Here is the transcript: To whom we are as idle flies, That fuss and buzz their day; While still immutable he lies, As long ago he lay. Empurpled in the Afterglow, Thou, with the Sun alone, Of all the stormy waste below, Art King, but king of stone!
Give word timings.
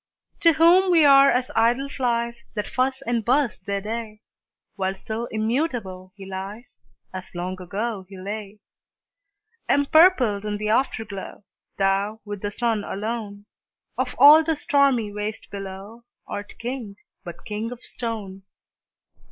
To 0.39 0.53
whom 0.53 0.89
we 0.89 1.05
are 1.05 1.29
as 1.29 1.51
idle 1.55 1.87
flies, 1.87 2.41
That 2.55 2.65
fuss 2.67 3.03
and 3.03 3.23
buzz 3.23 3.59
their 3.59 3.81
day; 3.81 4.21
While 4.75 4.95
still 4.95 5.27
immutable 5.27 6.11
he 6.15 6.25
lies, 6.25 6.79
As 7.13 7.35
long 7.35 7.61
ago 7.61 8.07
he 8.09 8.17
lay. 8.17 8.61
Empurpled 9.69 10.43
in 10.43 10.57
the 10.57 10.69
Afterglow, 10.69 11.43
Thou, 11.77 12.19
with 12.25 12.41
the 12.41 12.49
Sun 12.49 12.83
alone, 12.83 13.45
Of 13.95 14.15
all 14.17 14.43
the 14.43 14.55
stormy 14.55 15.13
waste 15.13 15.51
below, 15.51 16.01
Art 16.25 16.55
King, 16.57 16.95
but 17.23 17.45
king 17.45 17.71
of 17.71 17.85
stone! 17.85 18.41